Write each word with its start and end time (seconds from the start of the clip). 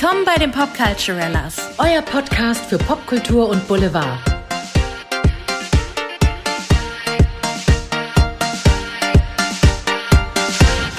Willkommen 0.00 0.24
bei 0.24 0.36
den 0.36 0.50
Popculturellas. 0.50 1.58
Euer 1.76 2.00
Podcast 2.00 2.64
für 2.64 2.78
Popkultur 2.78 3.50
und 3.50 3.68
Boulevard. 3.68 4.18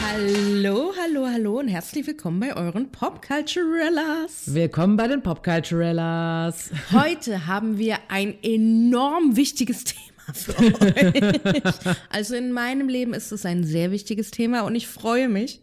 Hallo, 0.03 0.93
hallo, 1.01 1.25
hallo 1.25 1.59
und 1.61 1.69
herzlich 1.69 2.05
willkommen 2.05 2.41
bei 2.41 2.55
euren 2.55 2.91
Popculturellas. 2.91 4.53
Willkommen 4.53 4.97
bei 4.97 5.07
den 5.07 5.23
Popculturellas. 5.23 6.69
Heute 6.91 7.47
haben 7.47 7.79
wir 7.79 7.97
ein 8.07 8.35
enorm 8.43 9.35
wichtiges 9.35 9.83
Thema 9.83 10.33
für 10.35 10.59
euch. 10.59 11.73
Also 12.11 12.35
in 12.35 12.51
meinem 12.51 12.87
Leben 12.87 13.15
ist 13.15 13.31
es 13.31 13.47
ein 13.47 13.63
sehr 13.63 13.89
wichtiges 13.89 14.29
Thema 14.29 14.61
und 14.61 14.75
ich 14.75 14.87
freue 14.87 15.27
mich, 15.27 15.59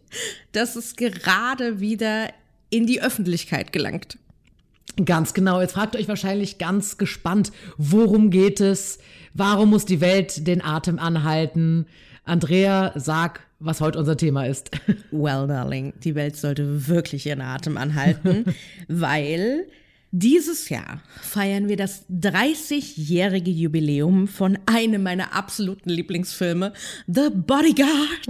dass 0.51 0.75
es 0.75 0.97
gerade 0.97 1.79
wieder 1.79 2.27
in 2.69 2.85
die 2.85 3.01
Öffentlichkeit 3.01 3.71
gelangt. 3.71 4.17
Ganz 5.05 5.33
genau. 5.33 5.61
Jetzt 5.61 5.73
fragt 5.73 5.95
euch 5.95 6.07
wahrscheinlich 6.07 6.57
ganz 6.57 6.97
gespannt, 6.97 7.51
worum 7.77 8.29
geht 8.31 8.59
es? 8.59 8.99
Warum 9.33 9.69
muss 9.69 9.85
die 9.85 10.01
Welt 10.01 10.47
den 10.47 10.63
Atem 10.63 10.99
anhalten? 10.99 11.85
Andrea, 12.25 12.91
sag, 12.95 13.41
was 13.59 13.81
heute 13.81 13.99
unser 13.99 14.17
Thema 14.17 14.45
ist. 14.45 14.71
Well, 15.11 15.47
darling, 15.47 15.93
die 16.03 16.15
Welt 16.15 16.35
sollte 16.35 16.87
wirklich 16.87 17.25
ihren 17.25 17.41
Atem 17.41 17.77
anhalten, 17.77 18.45
weil 18.87 19.67
dieses 20.11 20.69
Jahr 20.69 21.01
feiern 21.21 21.67
wir 21.67 21.77
das 21.77 22.05
30-jährige 22.09 23.51
Jubiläum 23.51 24.27
von 24.27 24.57
einem 24.65 25.03
meiner 25.03 25.35
absoluten 25.35 25.89
Lieblingsfilme, 25.89 26.73
The 27.07 27.29
Bodyguard. 27.31 28.27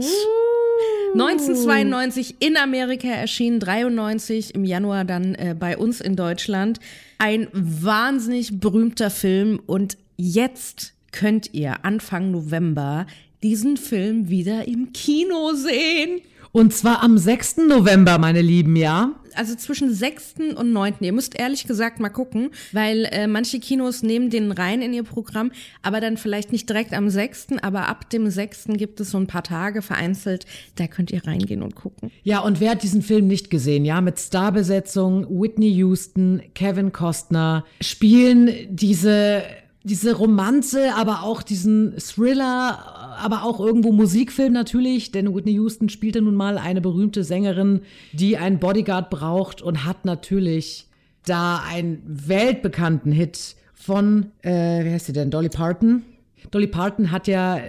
1992 1.13 2.35
in 2.39 2.57
Amerika 2.57 3.07
erschienen, 3.07 3.59
93 3.59 4.53
im 4.55 4.63
Januar 4.63 5.05
dann 5.05 5.35
äh, 5.35 5.55
bei 5.57 5.77
uns 5.77 6.01
in 6.01 6.15
Deutschland. 6.15 6.79
Ein 7.17 7.47
wahnsinnig 7.51 8.59
berühmter 8.59 9.09
Film 9.09 9.59
und 9.65 9.97
jetzt 10.17 10.93
könnt 11.11 11.53
ihr 11.53 11.83
Anfang 11.83 12.31
November 12.31 13.07
diesen 13.41 13.77
Film 13.77 14.29
wieder 14.29 14.67
im 14.67 14.93
Kino 14.93 15.53
sehen. 15.53 16.21
Und 16.51 16.73
zwar 16.73 17.03
am 17.03 17.17
6. 17.17 17.57
November, 17.67 18.17
meine 18.17 18.41
Lieben, 18.41 18.75
ja? 18.75 19.11
Also 19.35 19.55
zwischen 19.55 19.93
6. 19.93 20.35
und 20.55 20.73
9. 20.73 20.95
Ihr 21.01 21.13
müsst 21.13 21.39
ehrlich 21.39 21.67
gesagt 21.67 21.99
mal 21.99 22.09
gucken, 22.09 22.49
weil 22.71 23.05
äh, 23.11 23.27
manche 23.27 23.59
Kinos 23.59 24.01
nehmen 24.01 24.31
den 24.31 24.51
rein 24.51 24.81
in 24.81 24.91
ihr 24.91 25.03
Programm, 25.03 25.51
aber 25.83 26.01
dann 26.01 26.17
vielleicht 26.17 26.51
nicht 26.51 26.67
direkt 26.67 26.93
am 26.93 27.09
6., 27.09 27.47
aber 27.61 27.87
ab 27.87 28.09
dem 28.09 28.29
6. 28.29 28.69
gibt 28.73 28.99
es 28.99 29.11
so 29.11 29.19
ein 29.19 29.27
paar 29.27 29.43
Tage 29.43 29.81
vereinzelt, 29.83 30.45
da 30.75 30.87
könnt 30.87 31.11
ihr 31.11 31.25
reingehen 31.25 31.61
und 31.61 31.75
gucken. 31.75 32.11
Ja, 32.23 32.39
und 32.39 32.59
wer 32.59 32.71
hat 32.71 32.83
diesen 32.83 33.03
Film 33.03 33.27
nicht 33.27 33.51
gesehen? 33.51 33.85
Ja, 33.85 34.01
mit 34.01 34.19
Starbesetzung, 34.19 35.27
Whitney 35.29 35.69
Houston, 35.75 36.41
Kevin 36.55 36.91
Costner 36.91 37.65
spielen 37.81 38.51
diese 38.69 39.43
diese 39.83 40.13
Romanze, 40.13 40.93
aber 40.95 41.23
auch 41.23 41.41
diesen 41.41 41.95
Thriller, 41.97 43.17
aber 43.17 43.43
auch 43.43 43.59
irgendwo 43.59 43.91
Musikfilm 43.91 44.53
natürlich, 44.53 45.11
denn 45.11 45.33
Whitney 45.33 45.53
Houston 45.53 45.89
spielte 45.89 46.21
nun 46.21 46.35
mal 46.35 46.57
eine 46.57 46.81
berühmte 46.81 47.23
Sängerin, 47.23 47.81
die 48.11 48.37
einen 48.37 48.59
Bodyguard 48.59 49.09
braucht 49.09 49.61
und 49.61 49.85
hat 49.85 50.05
natürlich 50.05 50.87
da 51.25 51.63
einen 51.65 52.01
weltbekannten 52.05 53.11
Hit 53.11 53.55
von, 53.73 54.27
äh, 54.41 54.83
wie 54.83 54.91
heißt 54.91 55.05
sie 55.05 55.13
denn, 55.13 55.31
Dolly 55.31 55.49
Parton. 55.49 56.03
Dolly 56.51 56.67
Parton 56.67 57.11
hat 57.11 57.27
ja 57.27 57.59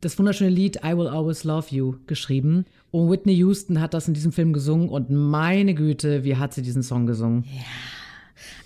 das 0.00 0.18
wunderschöne 0.18 0.50
Lied 0.50 0.80
I 0.84 0.96
Will 0.96 1.06
Always 1.06 1.44
Love 1.44 1.68
You 1.70 1.94
geschrieben. 2.06 2.64
Und 2.90 3.10
Whitney 3.10 3.34
Houston 3.34 3.80
hat 3.80 3.94
das 3.94 4.08
in 4.08 4.14
diesem 4.14 4.32
Film 4.32 4.52
gesungen 4.52 4.88
und 4.88 5.10
meine 5.10 5.74
Güte, 5.74 6.24
wie 6.24 6.36
hat 6.36 6.52
sie 6.52 6.62
diesen 6.62 6.82
Song 6.82 7.06
gesungen? 7.06 7.44
Ja. 7.44 7.62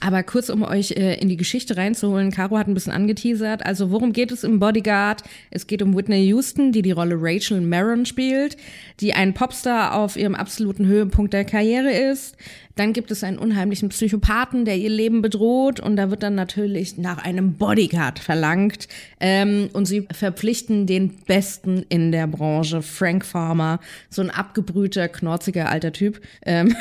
Aber 0.00 0.22
kurz, 0.22 0.48
um 0.48 0.62
euch 0.62 0.92
äh, 0.92 1.14
in 1.20 1.28
die 1.28 1.37
Geschichte 1.37 1.76
reinzuholen, 1.76 2.31
Caro 2.31 2.59
hat 2.59 2.69
ein 2.69 2.75
bisschen 2.75 2.92
angeteasert. 2.92 3.64
Also 3.64 3.91
worum 3.91 4.12
geht 4.12 4.31
es 4.32 4.44
im 4.44 4.59
Bodyguard? 4.59 5.22
Es 5.50 5.66
geht 5.66 5.82
um 5.82 5.97
Whitney 5.97 6.26
Houston, 6.26 6.72
die 6.72 6.82
die 6.82 6.92
Rolle 6.92 7.16
Rachel 7.19 7.60
Maron 7.60 8.06
spielt, 8.06 8.56
die 9.00 9.12
ein 9.14 9.34
Popstar 9.34 9.94
auf 9.94 10.16
ihrem 10.16 10.34
absoluten 10.34 10.87
Höhepunkt 10.87 11.32
der 11.32 11.44
Karriere 11.44 11.92
ist. 11.92 12.37
Dann 12.76 12.92
gibt 12.92 13.10
es 13.10 13.25
einen 13.25 13.38
unheimlichen 13.38 13.88
Psychopathen, 13.88 14.66
der 14.66 14.76
ihr 14.76 14.91
Leben 14.91 15.22
bedroht 15.22 15.81
und 15.81 15.97
da 15.97 16.10
wird 16.10 16.22
dann 16.22 16.34
natürlich 16.34 16.98
nach 16.98 17.25
einem 17.25 17.54
Bodyguard 17.54 18.19
verlangt 18.19 18.87
ähm, 19.19 19.70
und 19.72 19.87
sie 19.87 20.06
verpflichten 20.12 20.87
den 20.87 21.16
Besten 21.26 21.87
in 21.88 22.12
der 22.12 22.26
Branche, 22.26 22.82
Frank 22.82 23.25
Farmer, 23.25 23.81
so 24.10 24.20
ein 24.20 24.31
abgebrühter, 24.31 25.08
knorziger 25.08 25.70
alter 25.70 25.93
Typ. 25.93 26.20
Ähm, 26.44 26.76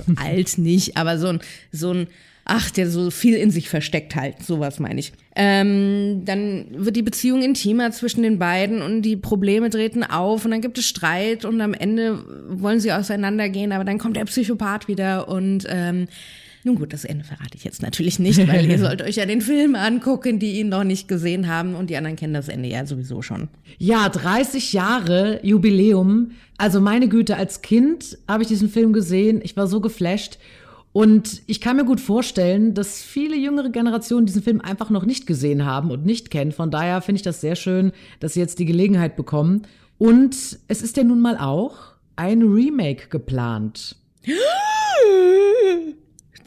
also 0.00 0.12
alt 0.16 0.58
nicht, 0.58 0.96
aber 0.96 1.18
so 1.18 1.28
ein, 1.28 1.40
so 1.70 1.92
ein, 1.92 2.06
ach, 2.44 2.70
der 2.70 2.90
so 2.90 3.10
viel 3.10 3.34
in 3.34 3.50
sich 3.50 3.68
versteckt 3.68 4.16
halt, 4.16 4.42
sowas 4.42 4.80
meine 4.80 5.00
ich. 5.00 5.12
Ähm, 5.36 6.22
dann 6.24 6.66
wird 6.72 6.96
die 6.96 7.02
Beziehung 7.02 7.42
intimer 7.42 7.90
zwischen 7.90 8.22
den 8.22 8.38
beiden 8.38 8.82
und 8.82 9.02
die 9.02 9.16
Probleme 9.16 9.70
treten 9.70 10.04
auf 10.04 10.44
und 10.44 10.50
dann 10.50 10.60
gibt 10.60 10.78
es 10.78 10.86
Streit 10.86 11.44
und 11.44 11.60
am 11.60 11.74
Ende 11.74 12.24
wollen 12.48 12.80
sie 12.80 12.92
auseinandergehen, 12.92 13.72
aber 13.72 13.84
dann 13.84 13.98
kommt 13.98 14.16
der 14.16 14.24
Psychopath 14.24 14.88
wieder 14.88 15.28
und 15.28 15.66
ähm, 15.68 16.08
nun 16.64 16.76
gut, 16.76 16.92
das 16.92 17.04
Ende 17.04 17.24
verrate 17.24 17.56
ich 17.56 17.64
jetzt 17.64 17.82
natürlich 17.82 18.18
nicht, 18.18 18.46
weil 18.46 18.70
ihr 18.70 18.78
sollt 18.80 19.02
euch 19.02 19.16
ja 19.16 19.26
den 19.26 19.40
Film 19.40 19.74
angucken, 19.74 20.38
die 20.38 20.60
ihn 20.60 20.68
noch 20.68 20.84
nicht 20.84 21.08
gesehen 21.08 21.48
haben 21.48 21.74
und 21.74 21.90
die 21.90 21.96
anderen 21.96 22.16
kennen 22.16 22.34
das 22.34 22.48
Ende 22.48 22.68
ja 22.68 22.86
sowieso 22.86 23.20
schon. 23.20 23.48
Ja, 23.78 24.08
30 24.08 24.72
Jahre 24.72 25.40
Jubiläum. 25.42 26.32
Also 26.58 26.80
meine 26.80 27.08
Güte, 27.08 27.36
als 27.36 27.62
Kind 27.62 28.16
habe 28.28 28.42
ich 28.42 28.48
diesen 28.48 28.68
Film 28.68 28.92
gesehen. 28.92 29.40
Ich 29.42 29.56
war 29.56 29.66
so 29.66 29.80
geflasht. 29.80 30.38
Und 30.92 31.42
ich 31.46 31.60
kann 31.60 31.76
mir 31.76 31.84
gut 31.84 32.00
vorstellen, 32.00 32.74
dass 32.74 33.02
viele 33.02 33.34
jüngere 33.34 33.70
Generationen 33.70 34.26
diesen 34.26 34.42
Film 34.42 34.60
einfach 34.60 34.90
noch 34.90 35.06
nicht 35.06 35.26
gesehen 35.26 35.64
haben 35.64 35.90
und 35.90 36.04
nicht 36.04 36.30
kennen. 36.30 36.52
Von 36.52 36.70
daher 36.70 37.00
finde 37.00 37.16
ich 37.16 37.22
das 37.22 37.40
sehr 37.40 37.56
schön, 37.56 37.92
dass 38.20 38.34
sie 38.34 38.40
jetzt 38.40 38.58
die 38.58 38.66
Gelegenheit 38.66 39.16
bekommen. 39.16 39.62
Und 39.96 40.36
es 40.68 40.82
ist 40.82 40.96
ja 40.96 41.04
nun 41.04 41.20
mal 41.20 41.38
auch 41.38 41.94
ein 42.14 42.42
Remake 42.42 43.08
geplant. 43.08 43.96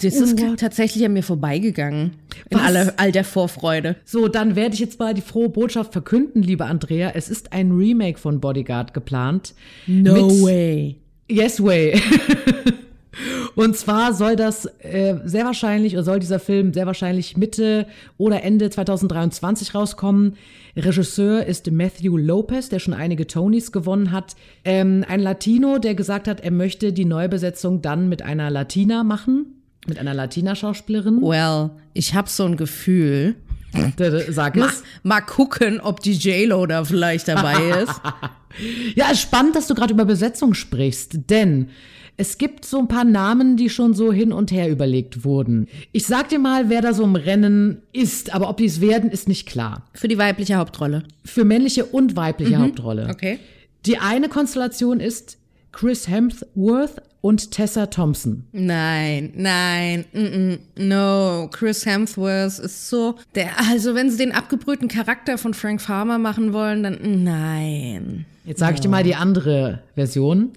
Das 0.01 0.16
ist 0.16 0.39
Oh. 0.41 0.56
tatsächlich 0.57 1.06
an 1.06 1.13
mir 1.13 1.23
vorbeigegangen. 1.23 2.11
In 2.50 2.57
aller, 2.57 2.94
all 2.97 3.11
der 3.11 3.23
Vorfreude. 3.23 3.95
So, 4.03 4.28
dann 4.28 4.56
werde 4.56 4.73
ich 4.73 4.79
jetzt 4.81 5.00
mal 5.00 5.13
die 5.13 5.22
frohe 5.22 5.50
Botschaft 5.50 5.94
verkünden, 5.94 6.41
liebe 6.44 6.66
Andrea. 6.66 7.11
Es 7.16 7.29
ist 7.29 7.53
ein 7.53 7.72
Remake 7.72 8.19
von 8.19 8.39
Bodyguard 8.41 8.94
geplant. 8.94 9.53
No 9.88 10.29
way. 10.44 10.97
Yes 11.29 11.63
way. 11.63 12.00
Und 13.55 13.78
zwar 13.78 14.13
soll 14.13 14.35
das 14.35 14.66
äh, 14.79 15.16
sehr 15.23 15.45
wahrscheinlich, 15.45 15.94
oder 15.94 16.03
soll 16.03 16.19
dieser 16.19 16.39
Film 16.39 16.73
sehr 16.73 16.85
wahrscheinlich 16.85 17.38
Mitte 17.38 17.88
oder 18.17 18.44
Ende 18.44 18.69
2023 18.69 19.73
rauskommen. 19.73 20.35
Regisseur 20.75 21.45
ist 21.45 21.72
Matthew 21.72 22.17
Lopez, 22.17 22.67
der 22.67 22.79
schon 22.79 22.94
einige 22.94 23.28
Tonys 23.28 23.72
gewonnen 23.72 24.11
hat. 24.11 24.35
Ähm, 24.66 25.05
ein 25.07 25.22
Latino, 25.22 25.78
der 25.78 25.95
gesagt 25.95 26.28
hat, 26.28 26.41
er 26.41 26.51
möchte 26.51 26.91
die 26.91 27.05
Neubesetzung 27.05 27.81
dann 27.81 28.09
mit 28.09 28.22
einer 28.23 28.50
Latina 28.51 29.05
machen, 29.05 29.54
mit 29.88 30.00
einer 30.00 30.13
Latina-Schauspielerin. 30.13 31.22
Well, 31.22 31.72
ich 31.94 32.13
habe 32.13 32.29
so 32.29 32.46
ein 32.46 32.57
Gefühl. 32.57 33.35
Sag 34.29 34.56
Mal, 34.56 34.69
es. 34.69 34.84
mal 35.03 35.22
gucken, 35.22 35.81
ob 35.81 36.00
die 36.00 36.13
J-Lo 36.13 36.66
da 36.66 36.85
vielleicht 36.85 37.28
dabei 37.28 37.56
ist. 37.84 38.01
Ja, 38.96 39.12
ist 39.12 39.22
spannend, 39.22 39.56
dass 39.56 39.68
du 39.68 39.75
gerade 39.75 39.94
über 39.94 40.06
Besetzung 40.06 40.53
sprichst, 40.53 41.29
denn 41.29 41.69
es 42.18 42.38
gibt 42.38 42.63
so 42.63 42.79
ein 42.79 42.88
paar 42.88 43.03
Namen, 43.03 43.57
die 43.57 43.69
schon 43.69 43.94
so 43.94 44.13
hin 44.13 44.31
und 44.31 44.50
her 44.51 44.69
überlegt 44.69 45.25
wurden. 45.25 45.68
Ich 45.91 46.06
sag 46.06 46.29
dir 46.29 46.40
mal, 46.40 46.69
wer 46.69 46.81
da 46.81 46.94
so 46.94 47.03
im 47.03 47.17
Rennen 47.17 47.81
ist, 47.91 48.34
aber 48.34 48.50
ob 48.50 48.56
die 48.56 48.66
es 48.66 48.79
werden, 48.79 49.12
ist 49.12 49.28
nicht 49.28 49.46
klar. 49.46 49.85
Für 49.94 50.07
die 50.07 50.17
weibliche 50.17 50.56
Hauptrolle. 50.56 51.03
Für 51.25 51.43
männliche 51.43 51.84
und 51.85 52.16
weibliche 52.16 52.58
Hauptrolle. 52.58 53.09
Okay. 53.11 53.40
Die 53.85 53.97
eine 53.97 54.29
Konstellation 54.29 55.02
ist 55.02 55.37
Chris 55.75 56.07
Hemsworth 56.07 57.01
und 57.19 57.51
Tessa 57.51 57.87
Thompson. 57.87 58.47
Nein, 58.53 59.33
nein, 59.35 60.05
mm 60.13 60.19
-mm, 60.19 60.59
no. 60.77 61.49
Chris 61.51 61.85
Hemsworth 61.85 62.59
ist 62.59 62.89
so, 62.89 63.16
der, 63.35 63.59
also 63.59 63.93
wenn 63.93 64.09
sie 64.09 64.16
den 64.16 64.31
abgebrühten 64.31 64.87
Charakter 64.87 65.37
von 65.37 65.53
Frank 65.53 65.81
Farmer 65.81 66.17
machen 66.17 66.53
wollen, 66.53 66.83
dann 66.83 67.23
nein. 67.25 68.25
Jetzt 68.45 68.59
sage 68.59 68.75
ich 68.75 68.79
dir 68.79 68.87
mal 68.87 69.03
die 69.03 69.16
andere 69.16 69.83
Version. 69.95 70.53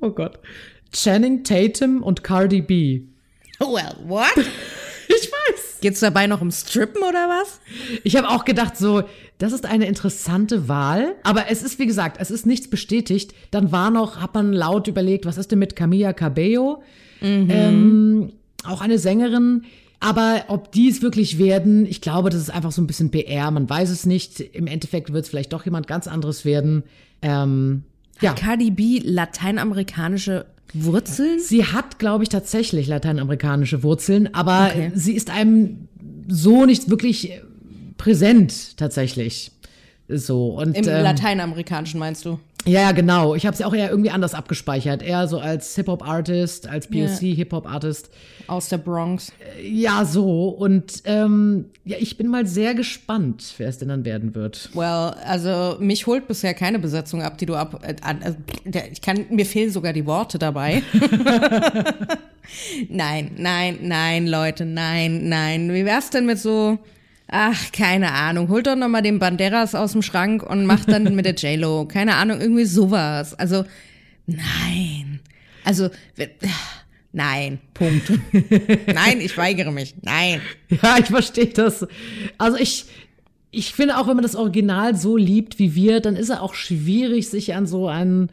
Oh 0.00 0.10
Gott. 0.10 0.38
Channing 0.92 1.42
Tatum 1.42 2.04
und 2.04 2.22
Cardi 2.22 2.62
B. 2.62 3.02
Well, 3.58 3.96
what? 4.06 4.30
Ich 5.10 5.32
weiß. 5.32 5.37
Geht's 5.80 6.00
dabei 6.00 6.26
noch 6.26 6.40
um 6.40 6.50
Strippen 6.50 7.02
oder 7.02 7.28
was? 7.28 7.60
Ich 8.04 8.16
habe 8.16 8.28
auch 8.28 8.44
gedacht, 8.44 8.76
so, 8.76 9.02
das 9.38 9.52
ist 9.52 9.64
eine 9.64 9.86
interessante 9.86 10.68
Wahl. 10.68 11.14
Aber 11.22 11.50
es 11.50 11.62
ist, 11.62 11.78
wie 11.78 11.86
gesagt, 11.86 12.16
es 12.20 12.30
ist 12.30 12.46
nichts 12.46 12.68
bestätigt. 12.68 13.34
Dann 13.50 13.72
war 13.72 13.90
noch, 13.90 14.20
hat 14.20 14.34
man 14.34 14.52
laut 14.52 14.88
überlegt, 14.88 15.26
was 15.26 15.38
ist 15.38 15.52
denn 15.52 15.58
mit 15.58 15.76
Camilla 15.76 16.12
Cabello? 16.12 16.82
Ähm, 17.50 18.32
auch 18.64 18.80
eine 18.80 18.98
Sängerin. 18.98 19.64
Aber 20.00 20.44
ob 20.48 20.70
die 20.72 20.88
es 20.88 21.02
wirklich 21.02 21.38
werden, 21.38 21.84
ich 21.84 22.00
glaube, 22.00 22.30
das 22.30 22.40
ist 22.40 22.50
einfach 22.50 22.72
so 22.72 22.80
ein 22.80 22.86
bisschen 22.86 23.10
PR. 23.10 23.50
Man 23.50 23.68
weiß 23.68 23.90
es 23.90 24.06
nicht. 24.06 24.40
Im 24.40 24.66
Endeffekt 24.66 25.12
wird 25.12 25.24
es 25.24 25.30
vielleicht 25.30 25.52
doch 25.52 25.64
jemand 25.64 25.86
ganz 25.86 26.06
anderes 26.06 26.44
werden. 26.44 26.84
Ähm, 27.20 27.82
ja, 28.20 28.32
Cardi 28.32 28.70
B 28.70 29.00
lateinamerikanische 29.02 30.46
Wurzeln? 30.74 31.40
Sie 31.40 31.64
hat, 31.64 31.98
glaube 31.98 32.24
ich, 32.24 32.28
tatsächlich 32.28 32.86
lateinamerikanische 32.88 33.82
Wurzeln, 33.82 34.34
aber 34.34 34.68
Okay. 34.70 34.92
sie 34.94 35.14
ist 35.14 35.30
einem 35.30 35.88
so 36.28 36.66
nicht 36.66 36.90
wirklich 36.90 37.32
präsent 37.96 38.76
tatsächlich. 38.76 39.52
So 40.08 40.56
und 40.58 40.76
Im 40.76 40.84
ähm, 40.88 41.02
Lateinamerikanischen 41.02 42.00
meinst 42.00 42.24
du? 42.24 42.38
Ja, 42.68 42.80
ja, 42.82 42.92
genau. 42.92 43.34
Ich 43.34 43.46
habe 43.46 43.56
sie 43.56 43.64
auch 43.64 43.74
eher 43.74 43.90
irgendwie 43.90 44.10
anders 44.10 44.34
abgespeichert, 44.34 45.02
eher 45.02 45.26
so 45.26 45.38
als 45.38 45.74
Hip 45.76 45.88
Hop 45.88 46.06
Artist, 46.06 46.68
als 46.68 46.86
POC 46.86 47.34
Hip 47.34 47.52
Hop 47.52 47.66
Artist. 47.66 48.10
Aus 48.46 48.68
der 48.68 48.78
Bronx. 48.78 49.32
Ja, 49.62 50.04
so 50.04 50.48
und 50.48 51.02
ähm, 51.04 51.66
ja, 51.84 51.96
ich 52.00 52.16
bin 52.16 52.28
mal 52.28 52.46
sehr 52.46 52.74
gespannt, 52.74 53.54
wer 53.58 53.68
es 53.68 53.78
denn 53.78 53.88
dann 53.88 54.04
werden 54.04 54.34
wird. 54.34 54.70
Well, 54.74 55.14
also 55.24 55.76
mich 55.80 56.06
holt 56.06 56.28
bisher 56.28 56.54
keine 56.54 56.78
Besetzung 56.78 57.22
ab, 57.22 57.38
die 57.38 57.46
du 57.46 57.54
ab. 57.54 57.80
Äh, 57.82 57.96
also, 58.02 58.36
der- 58.64 58.90
ich 58.90 59.02
kann, 59.02 59.26
mir 59.30 59.44
fehlen 59.46 59.70
sogar 59.70 59.92
die 59.92 60.06
Worte 60.06 60.38
dabei. 60.38 60.82
nein, 62.88 63.32
nein, 63.36 63.78
nein, 63.82 64.26
Leute, 64.26 64.64
nein, 64.64 65.28
nein. 65.28 65.72
Wie 65.72 65.84
wär's 65.84 66.10
denn 66.10 66.26
mit 66.26 66.38
so? 66.38 66.78
Ach, 67.30 67.72
keine 67.72 68.12
Ahnung. 68.12 68.48
Holt 68.48 68.66
doch 68.66 68.74
noch 68.74 68.88
mal 68.88 69.02
den 69.02 69.18
Banderas 69.18 69.74
aus 69.74 69.92
dem 69.92 70.00
Schrank 70.00 70.42
und 70.42 70.64
macht 70.64 70.90
dann 70.90 71.14
mit 71.14 71.26
der 71.26 71.34
J-Lo. 71.34 71.84
Keine 71.84 72.16
Ahnung, 72.16 72.40
irgendwie 72.40 72.64
sowas. 72.64 73.34
Also, 73.34 73.64
nein. 74.26 75.20
Also, 75.62 75.90
nein, 77.12 77.58
Punkt. 77.74 78.10
nein, 78.86 79.20
ich 79.20 79.36
weigere 79.36 79.70
mich. 79.70 79.94
Nein. 80.00 80.40
Ja, 80.82 80.96
ich 80.98 81.06
verstehe 81.06 81.48
das. 81.48 81.86
Also 82.38 82.56
ich, 82.56 82.86
ich 83.50 83.74
finde 83.74 83.98
auch, 83.98 84.08
wenn 84.08 84.16
man 84.16 84.22
das 84.22 84.36
Original 84.36 84.96
so 84.96 85.18
liebt 85.18 85.58
wie 85.58 85.74
wir, 85.74 86.00
dann 86.00 86.16
ist 86.16 86.30
es 86.30 86.38
auch 86.38 86.54
schwierig, 86.54 87.28
sich 87.28 87.54
an 87.54 87.66
so 87.66 87.88
ein, 87.88 88.30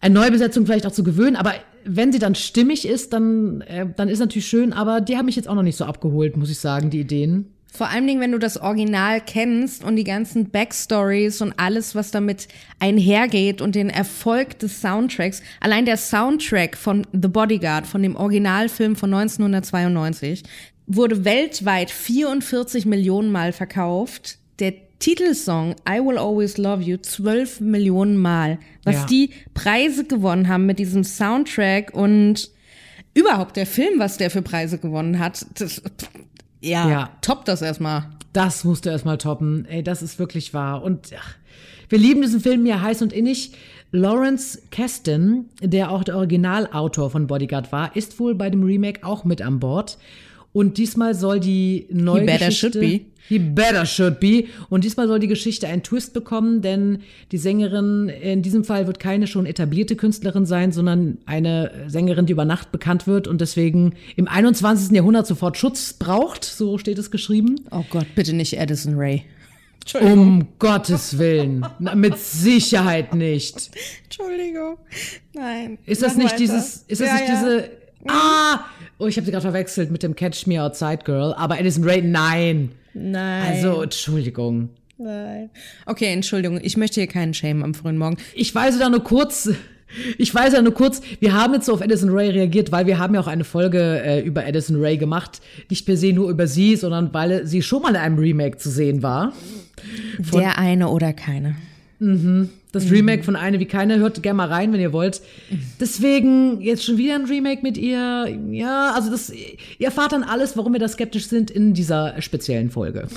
eine 0.00 0.14
Neubesetzung 0.14 0.64
vielleicht 0.64 0.86
auch 0.86 0.92
zu 0.92 1.04
gewöhnen. 1.04 1.36
Aber 1.36 1.52
wenn 1.84 2.12
sie 2.12 2.18
dann 2.18 2.34
stimmig 2.34 2.88
ist, 2.88 3.12
dann, 3.12 3.60
äh, 3.60 3.86
dann 3.94 4.08
ist 4.08 4.20
natürlich 4.20 4.48
schön. 4.48 4.72
Aber 4.72 5.02
die 5.02 5.18
haben 5.18 5.26
mich 5.26 5.36
jetzt 5.36 5.48
auch 5.48 5.54
noch 5.54 5.62
nicht 5.62 5.76
so 5.76 5.84
abgeholt, 5.84 6.38
muss 6.38 6.50
ich 6.50 6.58
sagen, 6.58 6.88
die 6.88 7.00
Ideen. 7.00 7.52
Vor 7.72 7.88
allen 7.90 8.06
Dingen, 8.06 8.20
wenn 8.20 8.32
du 8.32 8.38
das 8.38 8.56
Original 8.60 9.20
kennst 9.20 9.84
und 9.84 9.96
die 9.96 10.04
ganzen 10.04 10.50
Backstories 10.50 11.40
und 11.42 11.52
alles, 11.58 11.94
was 11.94 12.10
damit 12.10 12.48
einhergeht 12.80 13.60
und 13.60 13.74
den 13.74 13.90
Erfolg 13.90 14.58
des 14.58 14.80
Soundtracks. 14.80 15.42
Allein 15.60 15.84
der 15.84 15.96
Soundtrack 15.98 16.76
von 16.76 17.06
The 17.12 17.28
Bodyguard, 17.28 17.86
von 17.86 18.02
dem 18.02 18.16
Originalfilm 18.16 18.96
von 18.96 19.12
1992, 19.12 20.42
wurde 20.86 21.24
weltweit 21.24 21.90
44 21.90 22.86
Millionen 22.86 23.30
Mal 23.30 23.52
verkauft. 23.52 24.38
Der 24.58 24.72
Titelsong 24.98 25.76
I 25.88 26.00
Will 26.00 26.18
Always 26.18 26.56
Love 26.56 26.82
You 26.82 26.96
12 26.96 27.60
Millionen 27.60 28.16
Mal. 28.16 28.58
Was 28.84 28.96
Ja. 28.96 29.06
die 29.06 29.30
Preise 29.54 30.04
gewonnen 30.04 30.48
haben 30.48 30.66
mit 30.66 30.78
diesem 30.78 31.04
Soundtrack 31.04 31.94
und 31.94 32.50
überhaupt 33.14 33.56
der 33.56 33.66
Film, 33.66 33.98
was 33.98 34.16
der 34.16 34.30
für 34.30 34.42
Preise 34.42 34.78
gewonnen 34.78 35.18
hat. 35.18 35.44
Das, 35.54 35.82
ja, 36.60 36.88
Ja. 36.88 37.10
top 37.20 37.44
das 37.44 37.62
erstmal. 37.62 38.06
Das 38.32 38.64
musst 38.64 38.84
du 38.86 38.90
erstmal 38.90 39.18
toppen. 39.18 39.64
Ey, 39.66 39.82
das 39.82 40.02
ist 40.02 40.18
wirklich 40.18 40.52
wahr. 40.54 40.82
Und 40.82 41.10
ach, 41.18 41.34
wir 41.88 41.98
lieben 41.98 42.20
diesen 42.22 42.40
Film 42.40 42.66
ja 42.66 42.80
heiß 42.80 43.02
und 43.02 43.12
innig. 43.12 43.52
Lawrence 43.90 44.60
Kasten, 44.70 45.48
der 45.62 45.90
auch 45.90 46.04
der 46.04 46.16
Originalautor 46.16 47.10
von 47.10 47.26
Bodyguard 47.26 47.72
war, 47.72 47.96
ist 47.96 48.20
wohl 48.20 48.34
bei 48.34 48.50
dem 48.50 48.62
Remake 48.62 49.02
auch 49.04 49.24
mit 49.24 49.40
an 49.40 49.60
Bord. 49.60 49.96
Und 50.52 50.76
diesmal 50.78 51.14
soll 51.14 51.40
die 51.40 51.86
neue 51.90 52.20
He 52.20 52.26
better 52.26 52.46
Geschichte, 52.46 52.78
should 52.80 52.80
be. 52.80 53.00
He 53.28 53.38
better 53.38 53.84
should 53.84 54.20
be. 54.20 54.44
Und 54.70 54.84
diesmal 54.84 55.06
soll 55.06 55.18
die 55.18 55.28
Geschichte 55.28 55.68
einen 55.68 55.82
Twist 55.82 56.14
bekommen, 56.14 56.62
denn 56.62 57.00
die 57.30 57.38
Sängerin 57.38 58.08
in 58.08 58.42
diesem 58.42 58.64
Fall 58.64 58.86
wird 58.86 58.98
keine 58.98 59.26
schon 59.26 59.44
etablierte 59.44 59.96
Künstlerin 59.96 60.46
sein, 60.46 60.72
sondern 60.72 61.18
eine 61.26 61.70
Sängerin, 61.88 62.24
die 62.26 62.32
über 62.32 62.44
Nacht 62.46 62.72
bekannt 62.72 63.06
wird 63.06 63.28
und 63.28 63.40
deswegen 63.40 63.94
im 64.16 64.28
21. 64.28 64.92
Jahrhundert 64.92 65.26
sofort 65.26 65.58
Schutz 65.58 65.92
braucht. 65.92 66.44
So 66.44 66.78
steht 66.78 66.98
es 66.98 67.10
geschrieben. 67.10 67.56
Oh 67.70 67.84
Gott, 67.90 68.06
bitte 68.14 68.32
nicht 68.32 68.58
Addison 68.58 68.94
Ray. 68.96 69.24
Um 70.00 70.48
Gottes 70.58 71.16
Willen. 71.18 71.66
Na, 71.78 71.94
mit 71.94 72.18
Sicherheit 72.18 73.14
nicht. 73.14 73.70
Entschuldigung. 74.04 74.76
Nein. 75.34 75.78
Ist 75.86 76.02
das 76.02 76.16
nicht 76.16 76.26
weiter. 76.26 76.36
dieses, 76.36 76.84
ist 76.88 77.00
das 77.00 77.08
Ja, 77.08 77.14
nicht 77.14 77.28
ja. 77.28 77.34
diese, 77.34 77.70
ah, 78.08 78.60
oh, 78.98 79.06
ich 79.06 79.16
habe 79.16 79.24
sie 79.24 79.32
gerade 79.32 79.42
verwechselt 79.42 79.90
mit 79.90 80.02
dem 80.02 80.14
Catch 80.14 80.46
Me 80.46 80.62
Outside 80.62 81.00
Girl, 81.04 81.32
aber 81.34 81.58
Edison 81.58 81.84
Ray, 81.84 82.02
nein. 82.02 82.70
Nein. 82.94 83.42
Also, 83.46 83.82
Entschuldigung. 83.82 84.70
nein. 84.98 85.50
Okay, 85.86 86.12
Entschuldigung. 86.12 86.58
Ich 86.62 86.76
möchte 86.76 87.00
hier 87.00 87.08
keinen 87.08 87.34
Shame 87.34 87.62
am 87.62 87.74
frühen 87.74 87.98
Morgen. 87.98 88.16
Ich 88.34 88.54
weise 88.54 88.78
da 88.78 88.88
nur 88.88 89.04
kurz, 89.04 89.50
ich 90.18 90.34
weise 90.34 90.56
da 90.56 90.62
nur 90.62 90.74
kurz, 90.74 91.00
wir 91.20 91.32
haben 91.32 91.54
jetzt 91.54 91.66
so 91.66 91.74
auf 91.74 91.80
Edison 91.80 92.10
Ray 92.10 92.30
reagiert, 92.30 92.72
weil 92.72 92.86
wir 92.86 92.98
haben 92.98 93.14
ja 93.14 93.20
auch 93.20 93.26
eine 93.26 93.44
Folge 93.44 94.02
äh, 94.04 94.20
über 94.20 94.46
Edison 94.46 94.76
Ray 94.80 94.96
gemacht. 94.96 95.40
Nicht 95.70 95.86
per 95.86 95.96
se 95.96 96.12
nur 96.12 96.30
über 96.30 96.46
sie, 96.46 96.76
sondern 96.76 97.14
weil 97.14 97.46
sie 97.46 97.62
schon 97.62 97.82
mal 97.82 97.90
in 97.90 97.96
einem 97.96 98.18
Remake 98.18 98.58
zu 98.58 98.70
sehen 98.70 99.02
war. 99.02 99.32
Der 100.34 100.58
eine 100.58 100.88
oder 100.88 101.12
keine. 101.12 101.56
Das 102.00 102.90
Remake 102.90 103.24
von 103.24 103.34
Eine 103.34 103.58
wie 103.58 103.64
keine, 103.64 103.98
hört 103.98 104.22
gerne 104.22 104.36
mal 104.36 104.48
rein, 104.48 104.72
wenn 104.72 104.80
ihr 104.80 104.92
wollt. 104.92 105.20
Deswegen 105.80 106.60
jetzt 106.60 106.84
schon 106.84 106.96
wieder 106.96 107.16
ein 107.16 107.24
Remake 107.24 107.62
mit 107.62 107.76
ihr. 107.76 108.38
Ja, 108.52 108.92
also 108.94 109.10
das, 109.10 109.30
ihr 109.30 109.86
erfahrt 109.86 110.12
dann 110.12 110.22
alles, 110.22 110.56
warum 110.56 110.72
wir 110.72 110.80
da 110.80 110.88
skeptisch 110.88 111.26
sind 111.26 111.50
in 111.50 111.74
dieser 111.74 112.20
speziellen 112.22 112.70
Folge. 112.70 113.08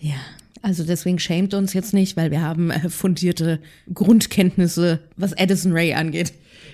Ja. 0.00 0.14
Also 0.62 0.84
deswegen 0.84 1.18
schämt 1.18 1.54
uns 1.54 1.72
jetzt 1.72 1.92
nicht, 1.92 2.16
weil 2.16 2.30
wir 2.30 2.40
haben 2.40 2.70
äh, 2.70 2.88
fundierte 2.88 3.58
Grundkenntnisse, 3.92 5.00
was 5.16 5.36
Addison 5.36 5.72
Ray 5.72 5.92
angeht. 5.92 6.32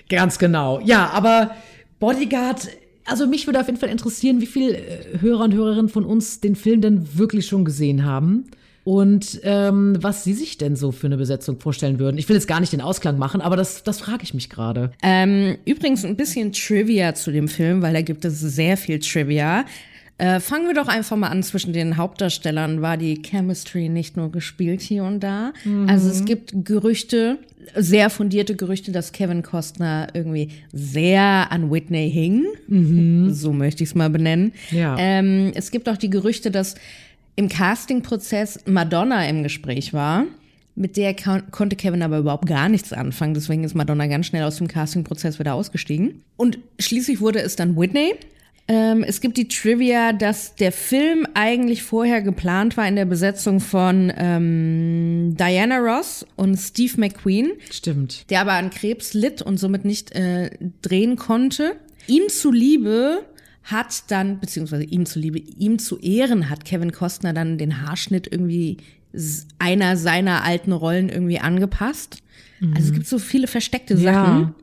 Ganz 0.09 0.37
genau. 0.37 0.79
Ja, 0.81 1.09
aber 1.09 1.55
Bodyguard, 1.99 2.67
also 3.05 3.25
mich 3.25 3.47
würde 3.47 3.59
auf 3.59 3.65
jeden 3.65 3.79
Fall 3.79 3.89
interessieren, 3.89 4.41
wie 4.41 4.45
viele 4.45 4.77
äh, 4.77 5.21
Hörer 5.21 5.45
und 5.45 5.55
Hörerinnen 5.55 5.89
von 5.89 6.05
uns 6.05 6.39
den 6.39 6.55
Film 6.55 6.81
denn 6.81 7.17
wirklich 7.17 7.47
schon 7.47 7.65
gesehen 7.65 8.05
haben. 8.05 8.45
Und 8.83 9.41
ähm, 9.43 9.97
was 9.99 10.23
sie 10.23 10.33
sich 10.33 10.57
denn 10.57 10.75
so 10.75 10.91
für 10.91 11.07
eine 11.07 11.17
Besetzung 11.17 11.59
vorstellen 11.59 11.99
würden. 11.99 12.17
Ich 12.17 12.27
will 12.29 12.35
jetzt 12.35 12.47
gar 12.47 12.59
nicht 12.59 12.73
den 12.73 12.81
Ausklang 12.81 13.17
machen, 13.17 13.41
aber 13.41 13.55
das, 13.55 13.83
das 13.83 13.99
frage 13.99 14.23
ich 14.23 14.33
mich 14.33 14.49
gerade. 14.49 14.91
Ähm, 15.03 15.57
übrigens 15.65 16.05
ein 16.05 16.15
bisschen 16.15 16.53
Trivia 16.53 17.13
zu 17.13 17.31
dem 17.31 17.47
Film, 17.47 17.81
weil 17.81 17.93
da 17.93 18.01
gibt 18.01 18.25
es 18.25 18.39
sehr 18.39 18.77
viel 18.77 18.99
Trivia. 18.99 19.65
Äh, 20.17 20.41
fangen 20.41 20.67
wir 20.67 20.73
doch 20.73 20.89
einfach 20.89 21.15
mal 21.15 21.29
an. 21.29 21.43
Zwischen 21.43 21.71
den 21.71 21.95
Hauptdarstellern 21.95 22.81
war 22.81 22.97
die 22.97 23.21
Chemistry 23.21 23.87
nicht 23.87 24.17
nur 24.17 24.31
gespielt 24.31 24.81
hier 24.81 25.05
und 25.05 25.21
da. 25.21 25.53
Also 25.87 26.09
es 26.09 26.25
gibt 26.25 26.53
Gerüchte, 26.65 27.39
sehr 27.73 28.09
fundierte 28.09 28.55
Gerüchte, 28.57 28.91
dass 28.91 29.13
Kevin 29.13 29.43
Costner 29.43 30.07
irgendwie 30.13 30.49
sehr 30.73 31.51
an 31.51 31.71
Whitney 31.71 32.11
hing. 32.11 32.45
So 33.33 33.53
möchte 33.53 33.83
ich 33.83 33.91
es 33.91 33.95
mal 33.95 34.09
benennen. 34.09 34.51
Ja. 34.71 34.97
Ähm, 34.99 35.53
es 35.55 35.71
gibt 35.71 35.87
auch 35.87 35.97
die 35.97 36.09
Gerüchte, 36.09 36.51
dass 36.51 36.75
im 37.39 37.47
Castingprozess 37.47 38.59
Madonna 38.65 39.25
im 39.29 39.43
Gespräch 39.43 39.93
war. 39.93 40.25
Mit 40.75 40.97
der 40.97 41.15
kon 41.15 41.49
konnte 41.51 41.77
Kevin 41.77 42.03
aber 42.03 42.17
überhaupt 42.17 42.45
gar 42.45 42.67
nichts 42.67 42.91
anfangen. 42.91 43.33
Deswegen 43.33 43.63
ist 43.63 43.75
Madonna 43.75 44.07
ganz 44.07 44.25
schnell 44.25 44.43
aus 44.43 44.57
dem 44.57 44.67
Castingprozess 44.67 45.39
wieder 45.39 45.53
ausgestiegen. 45.53 46.21
Und 46.35 46.59
schließlich 46.79 47.21
wurde 47.21 47.39
es 47.39 47.55
dann 47.55 47.77
Whitney. 47.77 48.15
Ähm, 48.67 49.05
es 49.07 49.21
gibt 49.21 49.37
die 49.37 49.47
Trivia, 49.47 50.11
dass 50.11 50.55
der 50.55 50.73
Film 50.73 51.25
eigentlich 51.33 51.81
vorher 51.81 52.21
geplant 52.21 52.75
war 52.75 52.85
in 52.85 52.97
der 52.97 53.05
Besetzung 53.05 53.61
von 53.61 54.11
ähm, 54.17 55.37
Diana 55.39 55.77
Ross 55.77 56.25
und 56.35 56.57
Steve 56.57 56.93
McQueen 56.97 57.53
Stimmt. 57.71 58.29
der 58.29 58.41
aber 58.41 58.53
an 58.53 58.69
Krebs 58.69 59.13
litt 59.13 59.41
und 59.41 59.57
somit 59.57 59.85
nicht 59.85 60.11
äh, 60.11 60.49
drehen 60.81 61.15
konnte. 61.15 61.77
Ihm 62.05 62.27
zuliebe 62.27 63.23
hat 63.71 64.11
dann, 64.11 64.39
beziehungsweise 64.39 64.83
ihm 64.83 65.05
zuliebe, 65.05 65.39
ihm 65.39 65.79
zu 65.79 65.97
Ehren 65.99 66.49
hat 66.49 66.65
Kevin 66.65 66.91
Costner 66.91 67.33
dann 67.33 67.57
den 67.57 67.81
Haarschnitt 67.81 68.27
irgendwie 68.31 68.77
einer 69.57 69.97
seiner 69.97 70.43
alten 70.43 70.71
Rollen 70.71 71.09
irgendwie 71.09 71.39
angepasst. 71.39 72.21
Also 72.75 72.89
es 72.89 72.93
gibt 72.93 73.07
so 73.07 73.19
viele 73.19 73.47
versteckte 73.47 73.97
Sachen. 73.97 74.53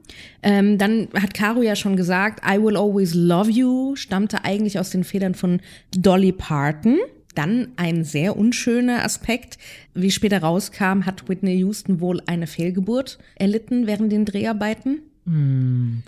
Ähm, 0.43 0.77
dann 0.77 1.09
hat 1.15 1.33
Caro 1.33 1.63
ja 1.63 1.75
schon 1.75 1.97
gesagt, 1.97 2.43
I 2.47 2.63
Will 2.63 2.77
Always 2.77 3.15
Love 3.15 3.51
You 3.51 3.97
stammte 3.97 4.45
eigentlich 4.45 4.79
aus 4.79 4.91
den 4.91 5.03
Federn 5.03 5.35
von 5.35 5.61
Dolly 5.97 6.33
Parton. 6.33 6.99
Dann 7.35 7.69
ein 7.77 8.05
sehr 8.05 8.37
unschöner 8.37 9.05
Aspekt. 9.05 9.59
Wie 9.95 10.11
später 10.11 10.41
rauskam, 10.41 11.07
hat 11.07 11.29
Whitney 11.29 11.57
Houston 11.57 12.01
wohl 12.01 12.21
eine 12.27 12.47
Fehlgeburt 12.47 13.19
erlitten 13.35 13.87
während 13.87 14.13
den 14.13 14.27
Dreharbeiten. 14.27 15.01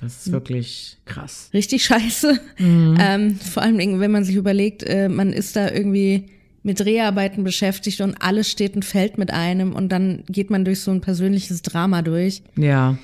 Das 0.01 0.27
ist 0.27 0.33
wirklich 0.33 0.97
krass. 1.05 1.51
Richtig 1.53 1.85
scheiße. 1.85 2.39
Ähm, 2.59 3.37
vor 3.41 3.63
allem, 3.65 4.01
wenn 4.01 4.11
man 4.13 4.25
sich 4.25 4.37
überlegt, 4.37 4.85
äh, 4.85 5.09
man 5.09 5.33
ist 5.33 5.57
da 5.57 5.71
irgendwie 5.71 6.27
mit 6.63 6.79
Dreharbeiten 6.81 7.43
beschäftigt 7.45 8.01
und 8.01 8.15
alles 8.23 8.49
steht 8.51 8.77
und 8.77 8.85
fällt 8.85 9.19
mit 9.19 9.33
einem 9.33 9.73
und 9.73 9.91
dann 9.91 10.23
geht 10.29 10.51
man 10.51 10.65
durch 10.65 10.81
so 10.81 10.91
ein 10.93 11.01
persönliches 11.01 11.63
Drama 11.63 12.03
durch. 12.03 12.43
Ja. 12.57 12.97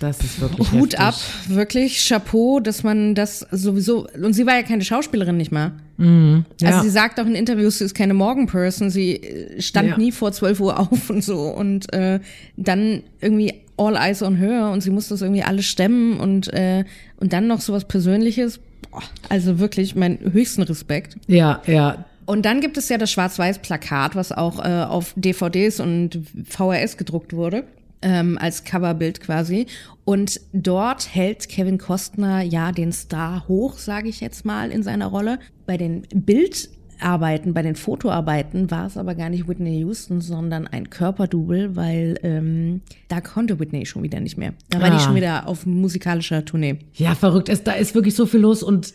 Das 0.00 0.20
ist 0.20 0.40
wirklich 0.40 0.70
Hut 0.70 0.92
heftig. 0.92 1.00
ab, 1.00 1.14
wirklich 1.48 2.06
Chapeau, 2.06 2.60
dass 2.60 2.84
man 2.84 3.16
das 3.16 3.40
sowieso 3.50 4.06
und 4.22 4.32
sie 4.32 4.46
war 4.46 4.54
ja 4.54 4.62
keine 4.62 4.84
Schauspielerin 4.84 5.36
nicht 5.36 5.50
mal. 5.50 5.72
Ja. 5.98 6.44
Also 6.68 6.82
sie 6.84 6.90
sagt 6.90 7.18
auch 7.18 7.26
in 7.26 7.34
Interviews, 7.34 7.78
sie 7.78 7.84
ist 7.84 7.96
keine 7.96 8.14
Morgenperson, 8.14 8.90
sie 8.90 9.20
stand 9.58 9.88
Ja. 9.90 9.98
nie 9.98 10.12
vor 10.12 10.30
12 10.30 10.60
Uhr 10.60 10.78
auf 10.78 11.10
und 11.10 11.24
so 11.24 11.48
und 11.48 11.92
äh, 11.92 12.20
dann 12.56 13.02
irgendwie 13.20 13.54
all 13.78 13.96
eyes 13.96 14.22
on 14.22 14.36
her 14.36 14.70
und 14.70 14.82
sie 14.82 14.90
muss 14.90 15.08
das 15.08 15.22
irgendwie 15.22 15.42
alles 15.42 15.66
stemmen 15.66 16.20
und, 16.20 16.52
äh, 16.52 16.84
und 17.18 17.32
dann 17.32 17.46
noch 17.46 17.60
sowas 17.60 17.84
Persönliches. 17.84 18.60
Boah, 18.90 19.02
also 19.28 19.58
wirklich 19.58 19.94
mein 19.94 20.18
höchsten 20.32 20.62
Respekt. 20.62 21.16
Ja, 21.26 21.62
ja. 21.66 22.04
Und 22.26 22.44
dann 22.44 22.60
gibt 22.60 22.76
es 22.76 22.90
ja 22.90 22.98
das 22.98 23.10
Schwarz-Weiß-Plakat, 23.10 24.14
was 24.14 24.32
auch 24.32 24.62
äh, 24.62 24.84
auf 24.84 25.14
DVDs 25.16 25.80
und 25.80 26.20
VHS 26.44 26.98
gedruckt 26.98 27.32
wurde. 27.32 27.64
Ähm, 28.00 28.38
als 28.38 28.62
Coverbild 28.62 29.20
quasi. 29.20 29.66
Und 30.04 30.40
dort 30.52 31.12
hält 31.14 31.48
Kevin 31.48 31.78
Costner 31.78 32.42
ja 32.42 32.70
den 32.70 32.92
Star 32.92 33.48
hoch, 33.48 33.78
sage 33.78 34.08
ich 34.08 34.20
jetzt 34.20 34.44
mal, 34.44 34.70
in 34.70 34.84
seiner 34.84 35.06
Rolle. 35.06 35.40
Bei 35.66 35.76
den 35.76 36.02
Bild 36.14 36.68
Arbeiten, 37.00 37.54
bei 37.54 37.62
den 37.62 37.74
Fotoarbeiten 37.76 38.70
war 38.70 38.86
es 38.86 38.96
aber 38.96 39.14
gar 39.14 39.28
nicht 39.30 39.48
Whitney 39.48 39.78
Houston, 39.80 40.20
sondern 40.20 40.66
ein 40.66 40.90
Körperdouble, 40.90 41.76
weil 41.76 42.18
ähm, 42.22 42.80
da 43.08 43.20
konnte 43.20 43.58
Whitney 43.60 43.86
schon 43.86 44.02
wieder 44.02 44.20
nicht 44.20 44.36
mehr. 44.36 44.54
Da 44.70 44.80
war 44.80 44.88
Ah. 44.90 44.96
die 44.96 45.02
schon 45.02 45.14
wieder 45.14 45.46
auf 45.46 45.66
musikalischer 45.66 46.44
Tournee. 46.44 46.78
Ja, 46.94 47.14
verrückt. 47.14 47.48
Es, 47.48 47.62
da 47.64 47.72
ist 47.72 47.94
wirklich 47.94 48.14
so 48.14 48.26
viel 48.26 48.40
los. 48.40 48.62
Und 48.62 48.94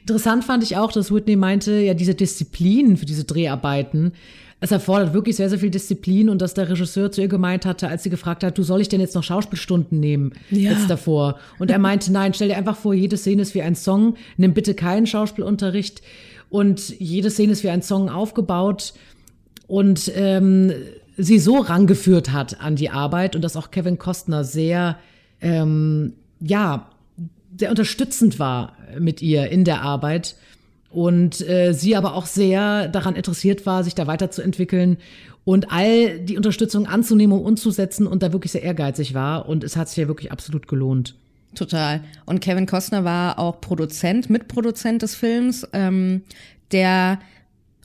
interessant 0.00 0.44
fand 0.44 0.62
ich 0.62 0.76
auch, 0.76 0.92
dass 0.92 1.12
Whitney 1.12 1.36
meinte, 1.36 1.72
ja, 1.80 1.94
diese 1.94 2.14
Disziplin 2.14 2.96
für 2.96 3.06
diese 3.06 3.24
Dreharbeiten, 3.24 4.12
es 4.58 4.70
erfordert 4.72 5.12
wirklich 5.12 5.36
sehr, 5.36 5.50
sehr 5.50 5.58
viel 5.58 5.68
Disziplin 5.70 6.30
und 6.30 6.40
dass 6.40 6.54
der 6.54 6.70
Regisseur 6.70 7.12
zu 7.12 7.20
ihr 7.20 7.28
gemeint 7.28 7.66
hatte, 7.66 7.88
als 7.88 8.02
sie 8.04 8.08
gefragt 8.10 8.42
hat, 8.42 8.56
du 8.56 8.62
soll 8.62 8.80
ich 8.80 8.88
denn 8.88 9.00
jetzt 9.00 9.14
noch 9.14 9.22
Schauspielstunden 9.22 10.00
nehmen 10.00 10.32
Ja. 10.50 10.70
jetzt 10.72 10.88
davor? 10.88 11.38
Und 11.58 11.70
er 11.70 11.78
meinte, 11.78 12.10
nein, 12.10 12.32
stell 12.32 12.48
dir 12.48 12.56
einfach 12.56 12.76
vor, 12.76 12.94
jede 12.94 13.18
Szene 13.18 13.42
ist 13.42 13.54
wie 13.54 13.60
ein 13.60 13.74
Song, 13.74 14.14
nimm 14.38 14.54
bitte 14.54 14.72
keinen 14.74 15.06
Schauspielunterricht 15.06 16.00
und 16.50 16.88
jede 16.98 17.30
Szene 17.30 17.52
ist 17.52 17.64
wie 17.64 17.70
ein 17.70 17.82
Song 17.82 18.08
aufgebaut. 18.08 18.94
Und 19.66 20.10
ähm, 20.14 20.72
sie 21.16 21.38
so 21.38 21.58
rangeführt 21.58 22.32
hat 22.32 22.60
an 22.60 22.76
die 22.76 22.90
Arbeit 22.90 23.34
und 23.34 23.42
dass 23.42 23.56
auch 23.56 23.70
Kevin 23.70 23.98
Costner 23.98 24.44
sehr, 24.44 24.98
ähm, 25.40 26.12
ja, 26.40 26.90
sehr 27.58 27.70
unterstützend 27.70 28.38
war 28.38 28.76
mit 28.98 29.22
ihr 29.22 29.48
in 29.50 29.64
der 29.64 29.82
Arbeit. 29.82 30.36
Und 30.90 31.46
äh, 31.46 31.72
sie 31.72 31.96
aber 31.96 32.14
auch 32.14 32.26
sehr 32.26 32.88
daran 32.88 33.16
interessiert 33.16 33.66
war, 33.66 33.82
sich 33.82 33.94
da 33.94 34.06
weiterzuentwickeln 34.06 34.98
und 35.44 35.72
all 35.72 36.20
die 36.20 36.36
Unterstützung 36.36 36.86
anzunehmen 36.86 37.38
und 37.38 37.44
umzusetzen 37.44 38.06
und 38.06 38.22
da 38.22 38.32
wirklich 38.32 38.52
sehr 38.52 38.62
ehrgeizig 38.62 39.14
war. 39.14 39.48
Und 39.48 39.64
es 39.64 39.76
hat 39.76 39.88
sich 39.88 39.98
ja 39.98 40.08
wirklich 40.08 40.32
absolut 40.32 40.68
gelohnt. 40.68 41.16
Total. 41.56 42.02
Und 42.24 42.40
Kevin 42.40 42.66
Costner 42.66 43.04
war 43.04 43.38
auch 43.38 43.60
Produzent, 43.60 44.30
Mitproduzent 44.30 45.02
des 45.02 45.14
Films. 45.14 45.66
Ähm, 45.72 46.22
der 46.72 47.18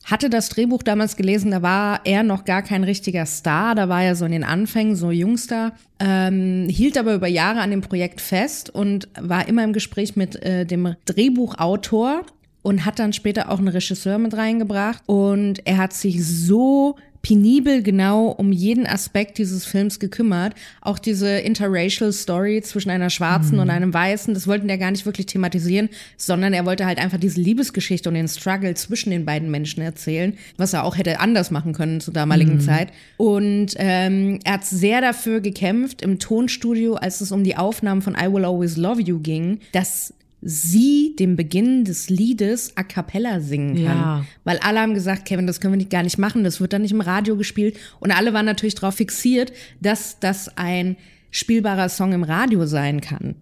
hatte 0.03 0.29
das 0.29 0.49
Drehbuch 0.49 0.83
damals 0.83 1.15
gelesen, 1.15 1.51
da 1.51 1.61
war 1.61 2.01
er 2.05 2.23
noch 2.23 2.43
gar 2.43 2.63
kein 2.63 2.83
richtiger 2.83 3.25
Star, 3.25 3.75
da 3.75 3.87
war 3.87 4.03
er 4.03 4.15
so 4.15 4.25
in 4.25 4.31
den 4.31 4.43
Anfängen, 4.43 4.95
so 4.95 5.11
Jungstar, 5.11 5.73
ähm, 5.99 6.67
hielt 6.69 6.97
aber 6.97 7.13
über 7.13 7.27
Jahre 7.27 7.61
an 7.61 7.69
dem 7.69 7.81
Projekt 7.81 8.19
fest 8.19 8.69
und 8.69 9.07
war 9.19 9.47
immer 9.47 9.63
im 9.63 9.73
Gespräch 9.73 10.15
mit 10.15 10.41
äh, 10.43 10.65
dem 10.65 10.95
Drehbuchautor 11.05 12.25
und 12.63 12.85
hat 12.85 12.99
dann 12.99 13.13
später 13.13 13.51
auch 13.51 13.59
einen 13.59 13.67
Regisseur 13.67 14.17
mit 14.17 14.35
reingebracht 14.35 15.03
und 15.05 15.65
er 15.65 15.77
hat 15.77 15.93
sich 15.93 16.25
so 16.25 16.95
penibel 17.21 17.83
genau 17.83 18.27
um 18.27 18.51
jeden 18.51 18.87
Aspekt 18.87 19.37
dieses 19.37 19.65
Films 19.65 19.99
gekümmert. 19.99 20.53
Auch 20.81 20.99
diese 20.99 21.29
interracial 21.39 22.11
Story 22.11 22.61
zwischen 22.61 22.89
einer 22.89 23.09
Schwarzen 23.09 23.59
und 23.59 23.69
einem 23.69 23.93
Weißen, 23.93 24.33
das 24.33 24.47
wollten 24.47 24.67
der 24.67 24.77
gar 24.77 24.91
nicht 24.91 25.05
wirklich 25.05 25.27
thematisieren, 25.27 25.89
sondern 26.17 26.53
er 26.53 26.65
wollte 26.65 26.85
halt 26.85 26.99
einfach 26.99 27.19
diese 27.19 27.39
Liebesgeschichte 27.39 28.09
und 28.09 28.15
den 28.15 28.27
Struggle 28.27 28.73
zwischen 28.73 29.11
den 29.11 29.25
beiden 29.25 29.51
Menschen 29.51 29.81
erzählen, 29.81 30.37
was 30.57 30.73
er 30.73 30.83
auch 30.83 30.97
hätte 30.97 31.19
anders 31.19 31.51
machen 31.51 31.73
können 31.73 32.01
zur 32.01 32.13
damaligen 32.13 32.59
Zeit. 32.59 32.89
Und 33.17 33.73
ähm, 33.77 34.39
er 34.43 34.53
hat 34.53 34.65
sehr 34.65 35.01
dafür 35.01 35.41
gekämpft 35.41 36.01
im 36.01 36.19
Tonstudio, 36.19 36.95
als 36.95 37.21
es 37.21 37.31
um 37.31 37.43
die 37.43 37.57
Aufnahmen 37.57 38.01
von 38.01 38.15
I 38.15 38.31
Will 38.31 38.45
Always 38.45 38.77
Love 38.77 39.01
You 39.01 39.19
ging, 39.19 39.59
dass 39.71 40.13
sie 40.41 41.15
den 41.17 41.36
Beginn 41.36 41.86
des 41.86 42.10
Liedes 42.10 42.75
a 42.75 42.83
cappella 42.83 43.39
singen 43.39 43.86
kann. 43.86 43.98
Ja. 43.98 44.25
Weil 44.43 44.57
alle 44.60 44.79
haben 44.79 44.93
gesagt, 44.93 45.25
Kevin, 45.25 45.48
das 45.48 45.62
können 45.62 45.74
wir 45.74 45.77
nicht, 45.77 45.89
gar 45.89 46.03
nicht 46.03 46.17
machen, 46.17 46.43
das 46.43 46.60
wird 46.60 46.74
dann 46.74 46.81
nicht 46.81 46.91
im 46.91 47.01
Radio 47.01 47.38
gespielt. 47.38 47.77
Und 48.00 48.12
alle 48.12 48.33
waren 48.33 48.45
natürlich 48.45 48.75
darauf 48.75 48.95
fixiert, 48.95 49.53
dass 49.79 50.19
das 50.19 50.57
ein 50.57 50.98
spielbarer 51.29 51.89
Song 51.89 52.13
im 52.13 52.24
Radio 52.24 52.65
sein 52.65 53.01
kann. 53.01 53.36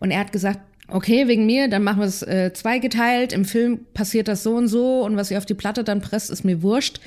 Und 0.00 0.10
er 0.10 0.20
hat 0.20 0.32
gesagt, 0.32 0.60
okay, 0.92 1.28
wegen 1.28 1.46
mir, 1.46 1.68
dann 1.68 1.82
machen 1.82 2.00
wir 2.00 2.06
es 2.06 2.22
äh, 2.22 2.52
zweigeteilt. 2.52 3.32
Im 3.32 3.44
Film 3.44 3.80
passiert 3.94 4.28
das 4.28 4.42
so 4.42 4.54
und 4.54 4.68
so 4.68 5.04
und 5.04 5.16
was 5.16 5.30
ihr 5.30 5.38
auf 5.38 5.46
die 5.46 5.54
Platte 5.54 5.84
dann 5.84 6.00
presst, 6.00 6.30
ist 6.30 6.44
mir 6.44 6.62
wurscht. 6.62 7.00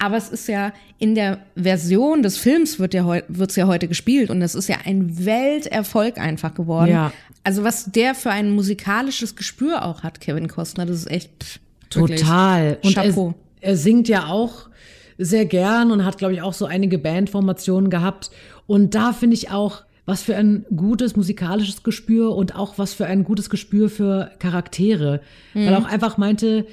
Aber 0.00 0.16
es 0.16 0.28
ist 0.28 0.46
ja 0.46 0.72
in 0.98 1.14
der 1.14 1.38
Version 1.56 2.22
des 2.22 2.38
Films 2.38 2.78
wird 2.78 2.94
ja 2.94 3.22
wird's 3.26 3.56
ja 3.56 3.66
heute 3.66 3.88
gespielt 3.88 4.30
und 4.30 4.38
das 4.38 4.54
ist 4.54 4.68
ja 4.68 4.76
ein 4.84 5.24
Welterfolg 5.24 6.18
einfach 6.18 6.54
geworden. 6.54 6.90
Ja. 6.90 7.12
Also 7.42 7.64
was 7.64 7.86
der 7.86 8.14
für 8.14 8.30
ein 8.30 8.50
musikalisches 8.50 9.34
Gespür 9.34 9.84
auch 9.84 10.04
hat, 10.04 10.20
Kevin 10.20 10.46
Costner, 10.46 10.86
das 10.86 10.98
ist 10.98 11.10
echt 11.10 11.42
pff, 11.42 11.58
Total. 11.90 12.78
Und 12.82 12.96
er, 12.96 13.34
er 13.60 13.76
singt 13.76 14.08
ja 14.08 14.26
auch 14.26 14.68
sehr 15.16 15.46
gern 15.46 15.90
und 15.90 16.04
hat, 16.04 16.18
glaube 16.18 16.34
ich, 16.34 16.42
auch 16.42 16.54
so 16.54 16.66
einige 16.66 16.98
Bandformationen 16.98 17.90
gehabt. 17.90 18.30
Und 18.66 18.94
da 18.94 19.12
finde 19.12 19.34
ich 19.34 19.50
auch, 19.50 19.82
was 20.08 20.22
für 20.22 20.34
ein 20.36 20.64
gutes 20.74 21.16
musikalisches 21.16 21.82
Gespür 21.82 22.34
und 22.34 22.56
auch 22.56 22.78
was 22.78 22.94
für 22.94 23.04
ein 23.04 23.24
gutes 23.24 23.50
Gespür 23.50 23.90
für 23.90 24.30
Charaktere. 24.38 25.20
Weil 25.52 25.74
er 25.74 25.78
auch 25.78 25.84
einfach 25.84 26.16
meinte, 26.16 26.64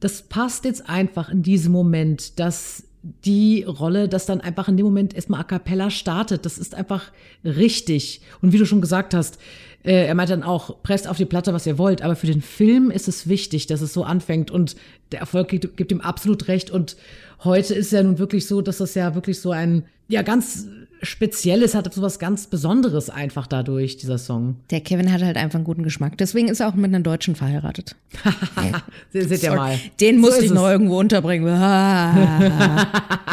das 0.00 0.22
passt 0.22 0.64
jetzt 0.64 0.88
einfach 0.88 1.28
in 1.30 1.44
diesem 1.44 1.70
Moment, 1.70 2.40
dass 2.40 2.82
die 3.24 3.62
Rolle, 3.62 4.08
das 4.08 4.26
dann 4.26 4.40
einfach 4.40 4.66
in 4.66 4.76
dem 4.76 4.84
Moment 4.84 5.14
erstmal 5.14 5.38
a 5.38 5.44
cappella 5.44 5.90
startet. 5.90 6.44
Das 6.44 6.58
ist 6.58 6.74
einfach 6.74 7.12
richtig. 7.44 8.20
Und 8.40 8.52
wie 8.52 8.58
du 8.58 8.66
schon 8.66 8.80
gesagt 8.80 9.14
hast, 9.14 9.38
äh, 9.84 10.06
er 10.06 10.16
meint 10.16 10.30
dann 10.30 10.42
auch, 10.42 10.82
presst 10.82 11.06
auf 11.06 11.18
die 11.18 11.24
Platte, 11.24 11.54
was 11.54 11.68
ihr 11.68 11.78
wollt. 11.78 12.02
Aber 12.02 12.16
für 12.16 12.26
den 12.26 12.42
Film 12.42 12.90
ist 12.90 13.06
es 13.06 13.28
wichtig, 13.28 13.68
dass 13.68 13.80
es 13.80 13.92
so 13.92 14.02
anfängt. 14.02 14.50
Und 14.50 14.74
der 15.12 15.20
Erfolg 15.20 15.46
gibt, 15.46 15.76
gibt 15.76 15.92
ihm 15.92 16.00
absolut 16.00 16.48
recht. 16.48 16.72
Und 16.72 16.96
heute 17.44 17.74
ist 17.74 17.92
ja 17.92 18.02
nun 18.02 18.18
wirklich 18.18 18.48
so, 18.48 18.60
dass 18.60 18.78
das 18.78 18.96
ja 18.96 19.14
wirklich 19.14 19.40
so 19.40 19.52
ein, 19.52 19.84
ja, 20.08 20.22
ganz 20.22 20.66
Spezielles 21.02 21.74
hat, 21.74 21.92
so 21.92 22.00
was 22.02 22.18
ganz 22.18 22.46
Besonderes 22.46 23.10
einfach 23.10 23.46
dadurch, 23.46 23.96
dieser 23.96 24.18
Song. 24.18 24.56
Der 24.70 24.80
Kevin 24.80 25.12
hat 25.12 25.22
halt 25.22 25.36
einfach 25.36 25.56
einen 25.56 25.64
guten 25.64 25.82
Geschmack. 25.82 26.16
Deswegen 26.18 26.48
ist 26.48 26.60
er 26.60 26.68
auch 26.68 26.74
mit 26.74 26.86
einer 26.86 27.00
Deutschen 27.00 27.34
verheiratet. 27.34 27.96
Seht 29.12 29.30
ihr 29.30 29.36
Sorry. 29.38 29.56
mal. 29.56 29.78
Den 30.00 30.16
So 30.16 30.20
musste 30.20 30.36
ist 30.38 30.44
ich 30.44 30.50
es. 30.50 30.54
noch 30.54 30.68
irgendwo 30.68 30.98
unterbringen. 30.98 31.48
Ah. 31.48 32.86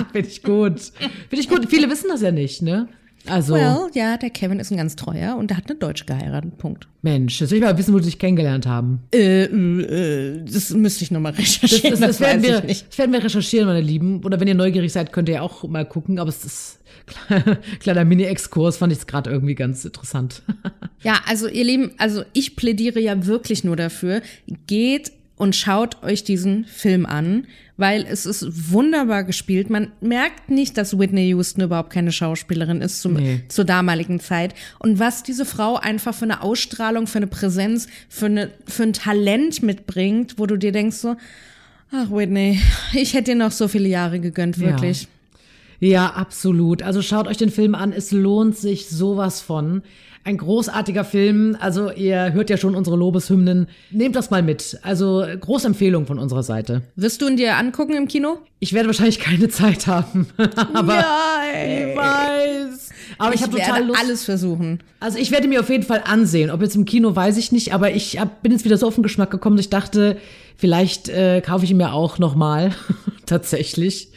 Finde 0.11 0.27
ich 0.27 0.41
gut. 0.43 0.79
Finde 1.29 1.41
ich 1.43 1.49
gut. 1.49 1.67
Viele 1.69 1.89
wissen 1.89 2.07
das 2.09 2.21
ja 2.21 2.31
nicht, 2.31 2.61
ne? 2.61 2.87
Also, 3.25 3.53
well, 3.53 3.89
ja, 3.93 4.17
der 4.17 4.29
Kevin 4.29 4.59
ist 4.59 4.71
ein 4.71 4.77
ganz 4.77 4.95
treuer 4.95 5.35
und 5.35 5.49
der 5.49 5.57
hat 5.57 5.69
eine 5.69 5.77
Deutsche 5.77 6.05
geheiratet. 6.05 6.57
Punkt. 6.57 6.87
Mensch, 7.01 7.41
jetzt 7.41 7.51
will 7.51 7.57
ich 7.59 7.63
mal 7.63 7.77
wissen, 7.77 7.93
wo 7.93 7.99
sie 7.99 8.05
sich 8.05 8.19
kennengelernt 8.19 8.65
haben. 8.65 9.01
Äh, 9.13 9.43
äh, 9.43 10.43
das 10.45 10.71
müsste 10.71 11.03
ich 11.03 11.11
nochmal 11.11 11.33
Das, 11.33 11.41
recherchieren. 11.41 11.91
das, 11.91 11.99
das, 11.99 12.19
werden 12.19 12.43
wir, 12.43 12.57
ich 12.59 12.63
nicht. 12.63 12.87
das 12.89 12.97
werden 12.97 13.11
wir 13.13 13.23
recherchieren, 13.23 13.67
meine 13.67 13.81
Lieben. 13.81 14.23
Oder 14.23 14.39
wenn 14.39 14.47
ihr 14.47 14.55
neugierig 14.55 14.91
seid, 14.91 15.11
könnt 15.13 15.29
ihr 15.29 15.35
ja 15.35 15.41
auch 15.41 15.63
mal 15.67 15.85
gucken. 15.85 16.17
Aber 16.19 16.29
es 16.29 16.43
ist 16.45 16.79
kleiner 17.79 18.05
Mini-Exkurs, 18.05 18.77
fand 18.77 18.93
ich 18.93 18.99
es 18.99 19.07
gerade 19.07 19.29
irgendwie 19.29 19.55
ganz 19.55 19.85
interessant. 19.85 20.41
Ja, 21.01 21.21
also 21.27 21.47
ihr 21.47 21.63
Lieben, 21.63 21.91
also 21.97 22.23
ich 22.33 22.57
plädiere 22.57 22.99
ja 22.99 23.25
wirklich 23.25 23.63
nur 23.63 23.77
dafür, 23.77 24.21
geht 24.67 25.13
und 25.39 25.55
schaut 25.55 26.03
euch 26.03 26.23
diesen 26.23 26.65
Film 26.65 27.05
an, 27.07 27.47
weil 27.77 28.05
es 28.07 28.25
ist 28.25 28.71
wunderbar 28.71 29.23
gespielt. 29.23 29.69
Man 29.69 29.91
merkt 30.01 30.49
nicht, 30.51 30.77
dass 30.77 30.99
Whitney 30.99 31.29
Houston 31.29 31.61
überhaupt 31.61 31.91
keine 31.91 32.11
Schauspielerin 32.11 32.81
ist 32.81 33.01
zum, 33.01 33.13
Nee. 33.13 33.41
zur 33.47 33.63
damaligen 33.65 34.19
Zeit. 34.19 34.53
Und 34.79 34.99
was 34.99 35.23
diese 35.23 35.45
Frau 35.45 35.77
einfach 35.77 36.13
für 36.13 36.25
eine 36.25 36.43
Ausstrahlung, 36.43 37.07
für 37.07 37.19
eine 37.19 37.27
Präsenz, 37.27 37.87
für, 38.09 38.25
eine, 38.27 38.51
für 38.67 38.83
ein 38.83 38.93
Talent 38.93 39.63
mitbringt, 39.63 40.35
wo 40.37 40.45
du 40.45 40.57
dir 40.57 40.71
denkst 40.73 40.97
so, 40.97 41.15
ach 41.91 42.11
Whitney, 42.11 42.59
ich 42.93 43.13
hätte 43.13 43.31
dir 43.31 43.35
noch 43.35 43.51
so 43.51 43.67
viele 43.69 43.87
Jahre 43.87 44.19
gegönnt, 44.19 44.59
wirklich. 44.59 45.03
Ja, 45.03 45.07
absolut. 46.15 46.83
Also 46.83 47.01
schaut 47.01 47.27
euch 47.27 47.37
den 47.37 47.49
Film 47.51 47.75
an. 47.75 47.91
Es 47.91 48.11
lohnt 48.11 48.57
sich 48.57 48.89
sowas 48.89 49.41
von. 49.41 49.81
Ein 50.25 50.37
großartiger 50.37 51.05
Film. 51.05 51.55
Also 51.59 51.91
ihr 51.91 52.33
hört 52.33 52.49
ja 52.49 52.57
schon 52.57 52.75
unsere 52.75 52.97
Lobeshymnen. 52.97 53.67
Nehmt 53.89 54.15
das 54.15 54.29
mal 54.29 54.43
mit. 54.43 54.77
Also 54.83 55.25
große 55.39 55.67
Empfehlung 55.67 56.05
von 56.05 56.19
unserer 56.19 56.43
Seite. 56.43 56.81
Wirst 56.95 57.21
du 57.21 57.27
ihn 57.27 57.37
dir 57.37 57.55
angucken 57.55 57.93
im 57.95 58.07
Kino? 58.07 58.39
Ich 58.59 58.73
werde 58.73 58.87
wahrscheinlich 58.89 59.19
keine 59.19 59.47
Zeit 59.47 59.87
haben. 59.87 60.27
Aber 60.73 60.95
Nein. 60.95 61.89
ich 61.91 61.95
weiß. 61.97 62.89
Aber 63.17 63.29
ich, 63.33 63.35
Ich 63.39 63.43
habe 63.43 63.53
total 63.57 63.73
werde 63.75 63.87
Lust. 63.87 63.99
alles 64.01 64.25
versuchen. 64.25 64.79
Also 64.99 65.17
ich 65.17 65.31
werde 65.31 65.47
mir 65.47 65.61
auf 65.61 65.69
jeden 65.69 65.83
Fall 65.83 66.03
ansehen. 66.05 66.51
Ob 66.51 66.61
jetzt 66.61 66.75
im 66.75 66.85
Kino, 66.85 67.15
weiß 67.15 67.37
ich 67.37 67.51
nicht. 67.53 67.73
Aber 67.73 67.91
ich 67.91 68.19
hab, 68.19 68.43
bin 68.43 68.51
jetzt 68.51 68.65
wieder 68.65 68.77
so 68.77 68.87
auf 68.87 68.95
den 68.95 69.03
Geschmack 69.03 69.31
gekommen, 69.31 69.55
dass 69.55 69.65
ich 69.65 69.69
dachte, 69.69 70.17
vielleicht 70.57 71.07
äh, 71.09 71.41
kaufe 71.41 71.63
ich 71.63 71.71
ihn 71.71 71.77
mir 71.77 71.93
auch 71.93 72.19
noch 72.19 72.35
mal 72.35 72.71
tatsächlich 73.25 74.09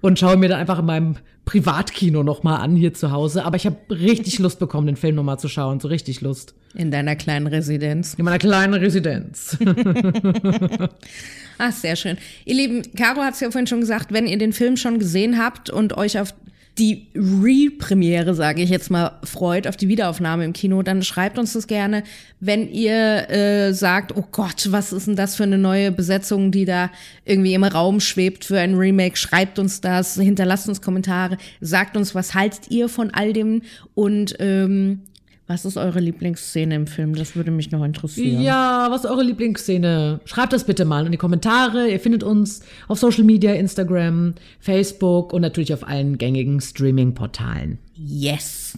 und 0.00 0.18
schaue 0.18 0.36
mir 0.36 0.48
dann 0.48 0.60
einfach 0.60 0.78
in 0.78 0.86
meinem 0.86 1.16
Privatkino 1.44 2.22
noch 2.22 2.42
mal 2.42 2.56
an 2.56 2.76
hier 2.76 2.92
zu 2.92 3.12
Hause. 3.12 3.44
Aber 3.44 3.56
ich 3.56 3.66
habe 3.66 3.76
richtig 3.90 4.38
Lust 4.38 4.58
bekommen, 4.58 4.86
den 4.86 4.96
Film 4.96 5.14
noch 5.14 5.22
mal 5.22 5.38
zu 5.38 5.48
schauen. 5.48 5.80
So 5.80 5.88
richtig 5.88 6.20
Lust. 6.20 6.54
In 6.74 6.90
deiner 6.90 7.16
kleinen 7.16 7.46
Residenz. 7.46 8.14
In 8.14 8.24
meiner 8.24 8.38
kleinen 8.38 8.74
Residenz. 8.74 9.56
Ach, 11.58 11.72
sehr 11.72 11.96
schön. 11.96 12.18
Ihr 12.44 12.54
Lieben, 12.54 12.82
Caro 12.96 13.22
hat 13.22 13.34
es 13.34 13.40
ja 13.40 13.50
vorhin 13.50 13.66
schon 13.66 13.80
gesagt, 13.80 14.12
wenn 14.12 14.26
ihr 14.26 14.38
den 14.38 14.52
Film 14.52 14.76
schon 14.76 14.98
gesehen 14.98 15.38
habt 15.38 15.70
und 15.70 15.96
euch 15.96 16.18
auf 16.18 16.34
die 16.78 17.06
Re-Premiere, 17.14 18.34
sage 18.34 18.62
ich 18.62 18.68
jetzt 18.68 18.90
mal, 18.90 19.18
freut 19.24 19.66
auf 19.66 19.76
die 19.76 19.88
Wiederaufnahme 19.88 20.44
im 20.44 20.52
Kino, 20.52 20.82
dann 20.82 21.02
schreibt 21.02 21.38
uns 21.38 21.54
das 21.54 21.66
gerne. 21.66 22.02
Wenn 22.38 22.70
ihr 22.70 23.30
äh, 23.30 23.72
sagt, 23.72 24.14
oh 24.14 24.24
Gott, 24.30 24.68
was 24.70 24.92
ist 24.92 25.06
denn 25.06 25.16
das 25.16 25.36
für 25.36 25.44
eine 25.44 25.56
neue 25.56 25.90
Besetzung, 25.90 26.50
die 26.50 26.66
da 26.66 26.90
irgendwie 27.24 27.54
im 27.54 27.64
Raum 27.64 28.00
schwebt 28.00 28.44
für 28.44 28.60
ein 28.60 28.74
Remake, 28.74 29.16
schreibt 29.16 29.58
uns 29.58 29.80
das, 29.80 30.14
hinterlasst 30.14 30.68
uns 30.68 30.82
Kommentare, 30.82 31.38
sagt 31.62 31.96
uns, 31.96 32.14
was 32.14 32.34
haltet 32.34 32.70
ihr 32.70 32.90
von 32.90 33.10
all 33.10 33.32
dem 33.32 33.62
und 33.94 34.36
ähm, 34.38 35.00
was 35.46 35.64
ist 35.64 35.76
eure 35.76 36.00
Lieblingsszene 36.00 36.74
im 36.74 36.86
Film? 36.86 37.14
Das 37.14 37.36
würde 37.36 37.52
mich 37.52 37.70
noch 37.70 37.84
interessieren. 37.84 38.42
Ja, 38.42 38.88
was 38.90 39.04
ist 39.04 39.10
eure 39.10 39.22
Lieblingsszene? 39.22 40.20
Schreibt 40.24 40.52
das 40.52 40.64
bitte 40.64 40.84
mal 40.84 41.06
in 41.06 41.12
die 41.12 41.18
Kommentare. 41.18 41.88
Ihr 41.88 42.00
findet 42.00 42.24
uns 42.24 42.62
auf 42.88 42.98
Social 42.98 43.22
Media, 43.22 43.54
Instagram, 43.54 44.34
Facebook 44.58 45.32
und 45.32 45.42
natürlich 45.42 45.72
auf 45.72 45.86
allen 45.86 46.18
gängigen 46.18 46.60
Streaming-Portalen. 46.60 47.78
Yes. 47.94 48.76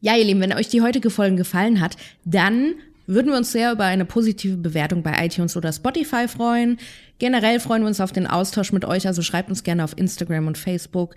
Ja, 0.00 0.16
ihr 0.16 0.24
Lieben, 0.24 0.40
wenn 0.40 0.52
euch 0.52 0.68
die 0.68 0.82
heutige 0.82 1.10
Folge 1.10 1.36
gefallen 1.36 1.80
hat, 1.80 1.96
dann 2.24 2.74
würden 3.08 3.28
wir 3.30 3.36
uns 3.36 3.50
sehr 3.50 3.72
über 3.72 3.84
eine 3.84 4.04
positive 4.04 4.56
Bewertung 4.56 5.02
bei 5.02 5.24
iTunes 5.24 5.56
oder 5.56 5.72
Spotify 5.72 6.28
freuen. 6.28 6.78
Generell 7.18 7.60
freuen 7.60 7.82
wir 7.82 7.88
uns 7.88 8.00
auf 8.00 8.12
den 8.12 8.26
Austausch 8.26 8.72
mit 8.72 8.84
euch, 8.84 9.06
also 9.06 9.22
schreibt 9.22 9.48
uns 9.48 9.64
gerne 9.64 9.82
auf 9.82 9.96
Instagram 9.96 10.46
und 10.46 10.58
Facebook 10.58 11.14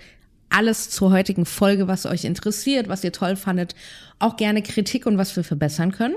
alles 0.50 0.90
zur 0.90 1.12
heutigen 1.12 1.46
Folge, 1.46 1.88
was 1.88 2.06
euch 2.06 2.26
interessiert, 2.26 2.88
was 2.88 3.04
ihr 3.04 3.12
toll 3.12 3.36
fandet. 3.36 3.76
Auch 4.20 4.38
gerne 4.38 4.62
Kritik 4.62 5.06
und 5.06 5.18
was 5.18 5.36
wir 5.36 5.44
verbessern 5.44 5.92
können. 5.92 6.16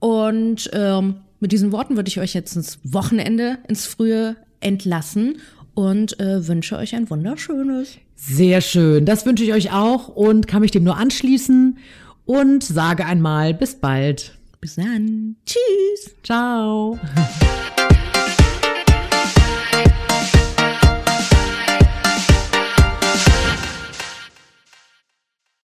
Und 0.00 0.70
ähm, 0.72 1.16
mit 1.40 1.52
diesen 1.52 1.72
Worten 1.72 1.96
würde 1.96 2.08
ich 2.08 2.20
euch 2.20 2.34
jetzt 2.34 2.56
ins 2.56 2.78
Wochenende, 2.84 3.58
ins 3.68 3.86
Frühe 3.86 4.36
entlassen 4.60 5.38
und 5.74 6.18
äh, 6.18 6.46
wünsche 6.48 6.76
euch 6.76 6.94
ein 6.94 7.08
wunderschönes. 7.08 7.98
Sehr 8.16 8.60
schön. 8.60 9.04
Das 9.04 9.24
wünsche 9.26 9.44
ich 9.44 9.52
euch 9.52 9.72
auch 9.72 10.08
und 10.08 10.48
kann 10.48 10.62
mich 10.62 10.72
dem 10.72 10.82
nur 10.82 10.96
anschließen 10.96 11.78
und 12.24 12.64
sage 12.64 13.06
einmal 13.06 13.54
bis 13.54 13.76
bald. 13.76 14.36
Bis 14.60 14.74
dann. 14.74 15.36
Tschüss. 15.46 16.16
Ciao. 16.24 16.98